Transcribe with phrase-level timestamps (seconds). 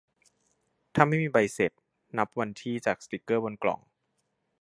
[0.95, 1.71] ถ้าไม่มีใบเสร็จ
[2.17, 3.79] นับวันที่จากสติ๊กเกอร์บนกล่อง